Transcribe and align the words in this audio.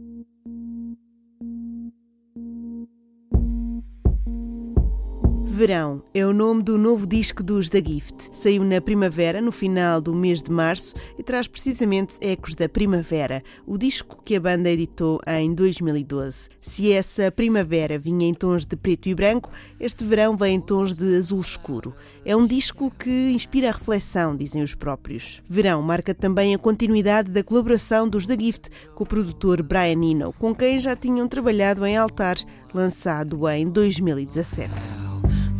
Thank 0.00 0.26
you. 0.46 0.79
Verão 5.60 6.02
é 6.14 6.24
o 6.24 6.32
nome 6.32 6.62
do 6.62 6.78
novo 6.78 7.06
disco 7.06 7.42
dos 7.42 7.68
The 7.68 7.82
Gift. 7.84 8.30
Saiu 8.32 8.64
na 8.64 8.80
primavera, 8.80 9.42
no 9.42 9.52
final 9.52 10.00
do 10.00 10.14
mês 10.14 10.40
de 10.40 10.50
março, 10.50 10.94
e 11.18 11.22
traz 11.22 11.46
precisamente 11.46 12.14
ecos 12.18 12.54
da 12.54 12.66
primavera, 12.66 13.42
o 13.66 13.76
disco 13.76 14.22
que 14.24 14.36
a 14.36 14.40
banda 14.40 14.70
editou 14.70 15.20
em 15.26 15.54
2012. 15.54 16.48
Se 16.62 16.90
essa 16.90 17.30
primavera 17.30 17.98
vinha 17.98 18.26
em 18.26 18.32
tons 18.32 18.64
de 18.64 18.74
preto 18.74 19.10
e 19.10 19.14
branco, 19.14 19.50
este 19.78 20.02
verão 20.02 20.34
vem 20.34 20.54
em 20.54 20.60
tons 20.62 20.96
de 20.96 21.18
azul 21.18 21.42
escuro. 21.42 21.94
É 22.24 22.34
um 22.34 22.46
disco 22.46 22.90
que 22.90 23.30
inspira 23.30 23.68
a 23.68 23.72
reflexão, 23.72 24.34
dizem 24.34 24.62
os 24.62 24.74
próprios. 24.74 25.42
Verão 25.46 25.82
marca 25.82 26.14
também 26.14 26.54
a 26.54 26.58
continuidade 26.58 27.30
da 27.30 27.44
colaboração 27.44 28.08
dos 28.08 28.26
The 28.26 28.38
Gift 28.40 28.70
com 28.94 29.04
o 29.04 29.06
produtor 29.06 29.62
Brian 29.62 30.02
Eno, 30.02 30.32
com 30.38 30.54
quem 30.54 30.80
já 30.80 30.96
tinham 30.96 31.28
trabalhado 31.28 31.84
em 31.84 31.98
Altar, 31.98 32.38
lançado 32.72 33.46
em 33.46 33.68
2017. 33.68 35.09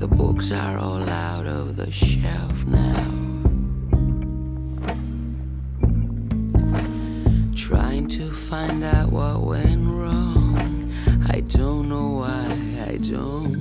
The 0.01 0.09
books 0.09 0.51
are 0.51 0.79
all 0.79 1.07
out 1.11 1.47
of 1.47 1.77
the 1.77 1.91
shelf 1.91 2.65
now. 2.65 3.05
Trying 7.55 8.09
to 8.09 8.31
find 8.31 8.83
out 8.83 9.13
what 9.13 9.43
went 9.43 9.87
wrong. 9.87 10.91
I 11.29 11.41
don't 11.41 11.91
know 11.91 12.09
why, 12.23 12.47
I 12.91 12.97
don't. 12.97 13.60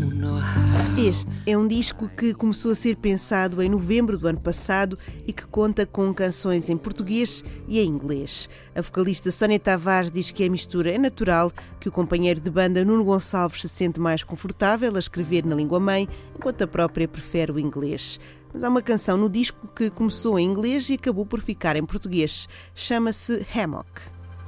Este 0.99 1.29
é 1.47 1.57
um 1.57 1.65
disco 1.65 2.09
que 2.09 2.33
começou 2.33 2.73
a 2.73 2.75
ser 2.75 2.97
pensado 2.97 3.63
em 3.63 3.69
novembro 3.69 4.17
do 4.17 4.27
ano 4.27 4.41
passado 4.41 4.97
e 5.25 5.31
que 5.31 5.47
conta 5.47 5.85
com 5.85 6.13
canções 6.13 6.69
em 6.69 6.75
português 6.75 7.41
e 7.69 7.79
em 7.79 7.87
inglês. 7.87 8.49
A 8.75 8.81
vocalista 8.81 9.31
Sónia 9.31 9.57
Tavares 9.57 10.11
diz 10.11 10.29
que 10.29 10.43
a 10.43 10.49
mistura 10.49 10.91
é 10.91 10.97
natural, 10.97 11.53
que 11.79 11.87
o 11.87 11.91
companheiro 11.91 12.41
de 12.41 12.49
banda 12.49 12.83
Nuno 12.83 13.05
Gonçalves 13.05 13.61
se 13.61 13.69
sente 13.69 13.97
mais 13.97 14.25
confortável 14.25 14.93
a 14.93 14.99
escrever 14.99 15.45
na 15.45 15.55
língua 15.55 15.79
mãe, 15.79 16.05
enquanto 16.35 16.63
a 16.63 16.67
própria 16.67 17.07
prefere 17.07 17.53
o 17.53 17.59
inglês. 17.59 18.19
Mas 18.53 18.65
há 18.65 18.69
uma 18.69 18.81
canção 18.81 19.15
no 19.15 19.29
disco 19.29 19.69
que 19.73 19.89
começou 19.89 20.37
em 20.37 20.45
inglês 20.45 20.89
e 20.89 20.95
acabou 20.95 21.25
por 21.25 21.39
ficar 21.39 21.77
em 21.77 21.85
português. 21.85 22.45
Chama-se 22.75 23.47
Hammock. 23.55 23.89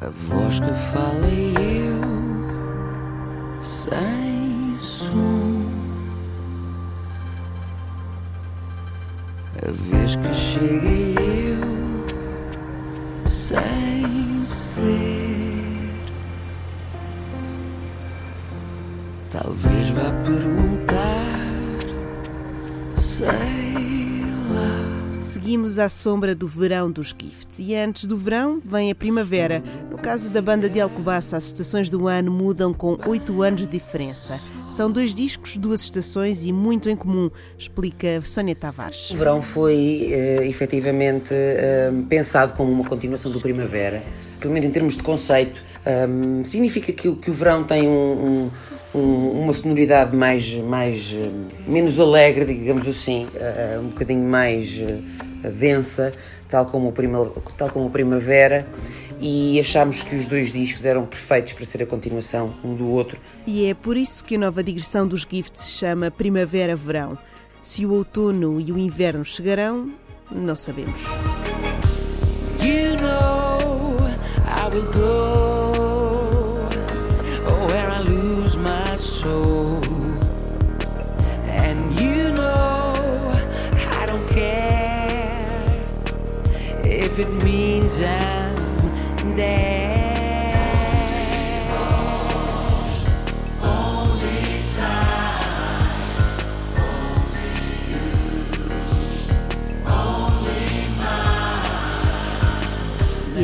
A 0.01 0.09
voz 0.09 0.59
que 0.59 0.73
fala 0.91 1.27
eu, 1.29 2.01
sem 3.61 4.50
Que 10.17 10.33
cheguei 10.33 11.15
eu, 11.53 13.27
sem 13.27 14.01
Talvez 19.31 19.89
vá 19.91 20.11
perguntar, 20.25 21.25
sei 22.99 23.25
lá. 24.53 25.21
Seguimos 25.21 25.79
à 25.79 25.87
sombra 25.87 26.35
do 26.35 26.47
verão 26.47 26.91
dos 26.91 27.15
Gifts 27.17 27.57
e 27.57 27.73
antes 27.73 28.03
do 28.03 28.17
verão 28.17 28.61
vem 28.63 28.91
a 28.91 28.95
primavera. 28.95 29.63
No 29.89 29.97
caso 29.97 30.29
da 30.29 30.41
banda 30.41 30.69
de 30.69 30.81
Alcobaça, 30.81 31.37
as 31.37 31.45
estações 31.45 31.89
do 31.89 32.09
ano 32.09 32.29
mudam 32.29 32.73
com 32.73 32.97
oito 33.07 33.41
anos 33.41 33.61
de 33.61 33.67
diferença. 33.67 34.37
São 34.71 34.89
dois 34.89 35.13
discos, 35.13 35.57
duas 35.57 35.81
estações 35.81 36.43
e 36.43 36.53
muito 36.53 36.89
em 36.89 36.95
comum, 36.95 37.29
explica 37.57 38.21
Sónia 38.23 38.55
Tavares. 38.55 39.11
O 39.11 39.17
verão 39.17 39.41
foi 39.41 40.13
uh, 40.13 40.43
efetivamente 40.43 41.33
uh, 41.33 42.03
pensado 42.03 42.53
como 42.53 42.71
uma 42.71 42.85
continuação 42.85 43.29
do 43.29 43.41
primavera, 43.41 44.01
pelo 44.39 44.53
menos 44.53 44.69
em 44.69 44.71
termos 44.71 44.95
de 44.95 45.03
conceito. 45.03 45.61
Um, 45.85 46.45
significa 46.45 46.93
que, 46.93 47.13
que, 47.13 47.29
o 47.29 47.33
verão 47.33 47.65
tem 47.65 47.85
um, 47.85 48.43
um 48.43 48.49
um, 48.93 49.43
uma 49.43 49.53
sonoridade 49.53 50.15
mais, 50.15 50.53
mais 50.55 51.13
eh, 51.13 51.29
menos 51.65 51.97
alegre, 51.97 52.43
digamos 52.43 52.85
assim, 52.85 53.25
um 53.79 53.87
bocadinho 53.87 54.27
mais 54.27 54.69
densa, 55.57 56.11
tal 56.49 56.65
como, 56.65 56.89
o 56.89 56.91
prima, 56.91 57.31
tal 57.57 57.69
como 57.69 57.87
a 57.87 57.89
Primavera, 57.89 58.67
e 59.21 59.59
achámos 59.59 60.01
que 60.01 60.15
os 60.15 60.27
dois 60.27 60.51
discos 60.51 60.83
eram 60.83 61.05
perfeitos 61.05 61.53
para 61.53 61.65
ser 61.65 61.83
a 61.83 61.85
continuação 61.85 62.55
um 62.63 62.73
do 62.73 62.87
outro. 62.87 63.19
E 63.45 63.65
é 63.65 63.73
por 63.73 63.95
isso 63.95 64.25
que 64.25 64.35
a 64.35 64.39
nova 64.39 64.63
digressão 64.63 65.07
dos 65.07 65.21
Gifts 65.29 65.61
se 65.61 65.71
chama 65.79 66.09
Primavera-Verão. 66.09 67.17
Se 67.61 67.85
o 67.85 67.93
outono 67.93 68.59
e 68.59 68.71
o 68.71 68.77
inverno 68.77 69.23
chegarão, 69.23 69.91
não 70.31 70.55
sabemos. 70.55 70.99
You 72.59 72.97
know 72.97 73.97
I 74.47 74.73
will 74.73 74.91
go. 74.91 75.41
if 87.11 87.19
it 87.19 87.29
means 87.43 87.99
and 89.23 89.37
day. 89.37 89.80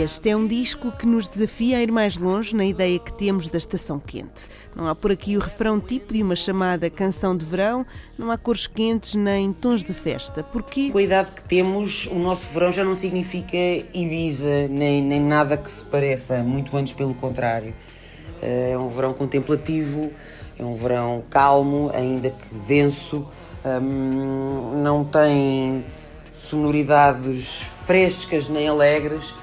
Este 0.07 0.29
é 0.29 0.37
um 0.37 0.47
disco 0.47 0.89
que 0.89 1.05
nos 1.05 1.27
desafia 1.27 1.79
a 1.79 1.83
ir 1.83 1.91
mais 1.91 2.15
longe 2.15 2.55
na 2.55 2.63
ideia 2.63 2.97
que 2.97 3.11
temos 3.11 3.49
da 3.49 3.57
estação 3.57 3.99
quente. 3.99 4.47
Não 4.73 4.87
há 4.87 4.95
por 4.95 5.11
aqui 5.11 5.35
o 5.35 5.41
refrão 5.41 5.81
tipo 5.81 6.13
de 6.13 6.23
uma 6.23 6.33
chamada 6.33 6.89
canção 6.89 7.35
de 7.35 7.43
verão, 7.43 7.85
não 8.17 8.31
há 8.31 8.37
cores 8.37 8.67
quentes 8.67 9.15
nem 9.15 9.51
tons 9.51 9.83
de 9.83 9.93
festa. 9.93 10.43
Porque 10.43 10.91
com 10.91 10.97
a 10.97 11.03
idade 11.03 11.31
que 11.31 11.43
temos, 11.43 12.05
o 12.05 12.15
nosso 12.15 12.47
verão 12.53 12.71
já 12.71 12.85
não 12.85 12.95
significa 12.95 13.57
Ibiza, 13.93 14.69
nem, 14.69 15.03
nem 15.03 15.19
nada 15.19 15.57
que 15.57 15.69
se 15.69 15.83
pareça, 15.83 16.37
muito 16.37 16.77
antes 16.77 16.93
pelo 16.93 17.13
contrário. 17.13 17.73
Eh, 18.41 18.71
é 18.71 18.77
um 18.77 18.87
verão 18.87 19.13
contemplativo, 19.13 20.09
é 20.57 20.63
um 20.63 20.75
verão 20.75 21.21
calmo, 21.29 21.91
ainda 21.93 22.29
que 22.29 22.55
denso, 22.65 23.27
hum, 23.65 24.81
não 24.81 25.03
tem 25.03 25.83
sonoridades 26.31 27.63
frescas 27.85 28.47
nem 28.47 28.69
alegres 28.69 29.35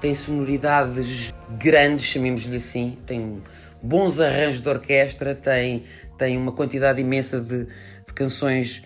tem 0.00 0.14
sonoridades 0.14 1.32
grandes, 1.58 2.04
chamemos-lhe 2.04 2.56
assim, 2.56 2.98
tem 3.06 3.42
bons 3.82 4.20
arranjos 4.20 4.60
de 4.60 4.68
orquestra, 4.68 5.34
tem, 5.34 5.84
tem 6.16 6.36
uma 6.36 6.52
quantidade 6.52 7.00
imensa 7.00 7.40
de, 7.40 7.64
de 7.64 8.14
canções 8.14 8.82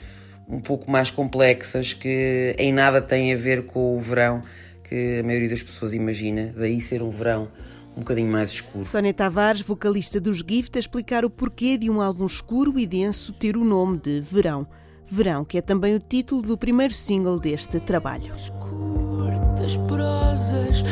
um 0.48 0.60
pouco 0.60 0.90
mais 0.90 1.10
complexas 1.10 1.92
que 1.92 2.54
em 2.58 2.72
nada 2.72 3.00
têm 3.00 3.32
a 3.32 3.36
ver 3.36 3.66
com 3.66 3.96
o 3.96 4.00
verão 4.00 4.42
que 4.88 5.20
a 5.20 5.22
maioria 5.22 5.48
das 5.48 5.62
pessoas 5.62 5.94
imagina, 5.94 6.52
daí 6.56 6.80
ser 6.80 7.02
um 7.02 7.10
verão 7.10 7.48
um 7.96 8.00
bocadinho 8.00 8.30
mais 8.30 8.50
escuro. 8.50 8.84
Sónia 8.86 9.12
Tavares, 9.12 9.60
vocalista 9.60 10.20
dos 10.20 10.38
Gift, 10.38 10.76
a 10.76 10.80
explicar 10.80 11.24
o 11.24 11.30
porquê 11.30 11.76
de 11.76 11.90
um 11.90 12.00
álbum 12.00 12.26
escuro 12.26 12.78
e 12.78 12.86
denso 12.86 13.32
ter 13.32 13.56
o 13.56 13.64
nome 13.64 13.98
de 13.98 14.20
Verão. 14.20 14.66
Verão, 15.06 15.44
que 15.44 15.58
é 15.58 15.60
também 15.62 15.94
o 15.94 16.00
título 16.00 16.40
do 16.40 16.56
primeiro 16.56 16.94
single 16.94 17.38
deste 17.38 17.78
trabalho. 17.80 18.34
As 19.62 19.76
curtas 19.76 19.76
prosas 19.76 20.82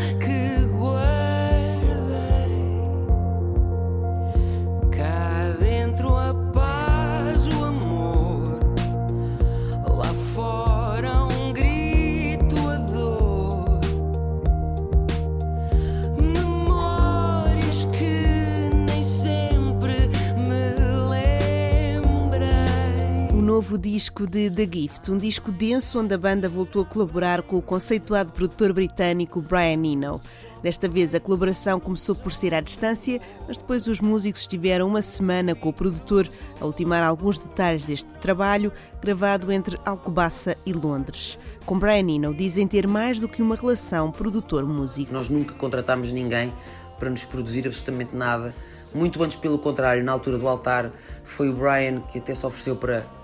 novo 23.70 23.78
disco 23.78 24.26
de 24.26 24.50
The 24.50 24.68
Gift, 24.68 25.12
um 25.12 25.18
disco 25.18 25.52
denso 25.52 26.00
onde 26.00 26.12
a 26.12 26.18
banda 26.18 26.48
voltou 26.48 26.82
a 26.82 26.84
colaborar 26.84 27.40
com 27.42 27.56
o 27.56 27.62
conceituado 27.62 28.32
produtor 28.32 28.72
britânico 28.72 29.40
Brian 29.40 29.86
Eno. 29.86 30.20
Desta 30.60 30.88
vez 30.88 31.14
a 31.14 31.20
colaboração 31.20 31.78
começou 31.78 32.16
por 32.16 32.32
ser 32.32 32.52
à 32.52 32.60
distância, 32.60 33.20
mas 33.46 33.56
depois 33.56 33.86
os 33.86 34.00
músicos 34.00 34.40
estiveram 34.40 34.88
uma 34.88 35.02
semana 35.02 35.54
com 35.54 35.68
o 35.68 35.72
produtor 35.72 36.28
a 36.60 36.66
ultimar 36.66 37.04
alguns 37.04 37.38
detalhes 37.38 37.84
deste 37.84 38.08
trabalho, 38.20 38.72
gravado 39.00 39.52
entre 39.52 39.78
Alcobaça 39.84 40.56
e 40.66 40.72
Londres. 40.72 41.38
Com 41.64 41.78
Brian 41.78 42.10
Eno 42.10 42.34
dizem 42.34 42.66
ter 42.66 42.88
mais 42.88 43.20
do 43.20 43.28
que 43.28 43.40
uma 43.40 43.54
relação 43.54 44.10
produtor-músico. 44.10 45.12
Nós 45.12 45.28
nunca 45.28 45.54
contratámos 45.54 46.10
ninguém 46.10 46.52
para 46.98 47.08
nos 47.08 47.22
produzir 47.22 47.68
absolutamente 47.68 48.16
nada. 48.16 48.52
Muito 48.92 49.22
antes, 49.22 49.36
pelo 49.36 49.60
contrário, 49.60 50.02
na 50.02 50.10
altura 50.10 50.38
do 50.38 50.48
altar, 50.48 50.90
foi 51.22 51.48
o 51.48 51.52
Brian 51.52 52.00
que 52.10 52.18
até 52.18 52.34
se 52.34 52.44
ofereceu 52.44 52.74
para 52.74 53.19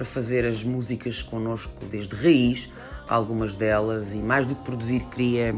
para 0.00 0.06
fazer 0.06 0.46
as 0.46 0.64
músicas 0.64 1.22
connosco 1.22 1.74
desde 1.90 2.16
raiz, 2.16 2.70
algumas 3.06 3.54
delas, 3.54 4.14
e 4.14 4.16
mais 4.16 4.46
do 4.46 4.56
que 4.56 4.62
produzir, 4.62 5.00
queria, 5.10 5.54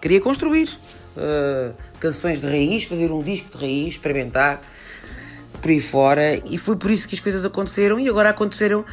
queria 0.00 0.20
construir. 0.20 0.68
uh, 1.16 1.74
canções 1.98 2.40
de 2.40 2.46
raiz, 2.46 2.84
fazer 2.84 3.10
um 3.10 3.20
disco 3.20 3.50
de 3.50 3.64
raiz, 3.64 3.88
experimentar 3.94 4.62
por 5.60 5.68
aí 5.68 5.80
fora. 5.80 6.36
E 6.48 6.56
foi 6.56 6.76
por 6.76 6.92
isso 6.92 7.08
que 7.08 7.16
as 7.16 7.20
coisas 7.20 7.44
aconteceram 7.44 7.98
e 7.98 8.08
agora 8.08 8.28
aconteceram 8.28 8.84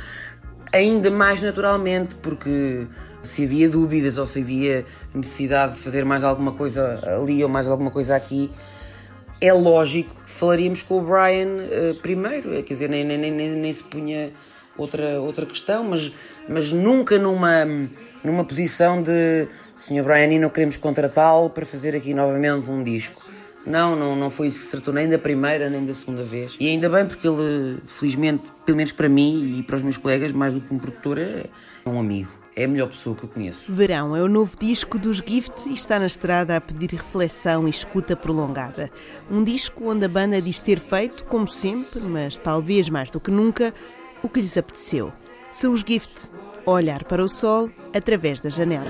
ainda 0.74 1.12
mais 1.12 1.40
naturalmente, 1.40 2.16
porque 2.16 2.88
se 3.22 3.44
havia 3.44 3.70
dúvidas 3.70 4.18
ou 4.18 4.26
se 4.26 4.40
havia 4.40 4.86
necessidade 5.14 5.76
de 5.76 5.82
fazer 5.82 6.04
mais 6.04 6.24
alguma 6.24 6.54
coisa 6.54 7.00
ali 7.16 7.44
ou 7.44 7.50
mais 7.50 7.68
alguma 7.68 7.92
coisa 7.92 8.16
aqui, 8.16 8.50
é 9.40 9.54
lógico 9.54 10.16
que 10.24 10.32
falaríamos 10.32 10.82
com 10.82 10.98
o 10.98 11.02
Brian 11.04 11.58
uh, 11.58 11.94
primeiro, 12.02 12.50
quer 12.64 12.74
dizer, 12.74 12.90
nem, 12.90 13.06
nem, 13.06 13.20
nem, 13.20 13.32
nem 13.32 13.72
se 13.72 13.84
punha 13.84 14.34
outra, 14.82 15.22
outra 15.22 15.46
questão, 15.46 15.84
mas, 15.84 16.12
mas 16.48 16.72
nunca 16.72 17.18
numa, 17.18 17.66
numa 18.24 18.44
posição 18.44 19.02
de 19.02 19.48
Sr. 19.76 20.04
Brian, 20.04 20.34
e 20.34 20.40
não 20.40 20.50
queremos 20.50 20.78
contratá-lo 20.78 21.50
para 21.50 21.66
fazer 21.66 21.96
aqui 21.96 22.14
novamente 22.14 22.70
um 22.70 22.84
disco. 22.84 23.22
Não, 23.66 23.96
não, 23.96 24.16
não 24.16 24.30
foi 24.30 24.48
isso 24.48 24.62
que 24.62 24.68
acertou 24.68 24.94
nem 24.94 25.08
da 25.08 25.18
primeira 25.18 25.70
nem 25.70 25.86
da 25.86 25.94
segunda 25.94 26.24
vez. 26.24 26.56
E 26.60 26.68
ainda 26.68 26.90
bem 26.90 27.06
porque 27.06 27.28
ele, 27.28 27.78
felizmente, 27.86 28.44
pelo 28.66 28.78
menos 28.78 28.92
para 28.92 29.10
mim 29.10 29.60
e 29.60 29.64
para 29.64 29.76
os 29.76 29.84
meus 29.84 29.98
colegas, 29.98 30.32
mais 30.32 30.54
do 30.54 30.62
que 30.62 30.74
um 30.74 30.78
produtor, 30.78 31.20
é 31.20 31.46
um 31.86 32.00
amigo. 32.00 32.40
É 32.56 32.66
a 32.66 32.68
melhor 32.68 32.90
pessoa 32.90 33.16
que 33.16 33.24
eu 33.24 33.30
conheço. 33.30 33.72
Verão 33.72 34.16
é 34.16 34.22
o 34.22 34.28
novo 34.28 34.52
disco 34.60 35.00
dos 35.00 35.18
Gift 35.18 35.70
e 35.70 35.74
está 35.74 35.98
na 35.98 36.08
estrada 36.08 36.58
a 36.58 36.62
pedir 36.62 36.92
reflexão 36.92 37.68
e 37.68 37.70
escuta 37.70 38.16
prolongada. 38.18 38.92
Um 39.32 39.44
disco 39.44 39.90
onde 39.90 40.06
a 40.06 40.10
banda 40.10 40.42
diz 40.42 40.60
ter 40.60 40.80
feito, 40.80 41.24
como 41.26 41.48
sempre, 41.48 42.02
mas 42.02 42.38
talvez 42.38 42.90
mais 42.90 43.12
do 43.12 43.20
que 43.20 43.32
nunca, 43.32 43.74
o 44.22 44.30
que 44.30 44.42
lhes 44.42 44.58
apeteceu. 44.58 45.12
São 45.52 45.74
os 45.74 45.82
Gift, 45.82 46.30
olhar 46.66 47.04
para 47.04 47.24
o 47.24 47.30
sol 47.30 47.70
através 47.94 48.40
da 48.40 48.50
janela. 48.50 48.90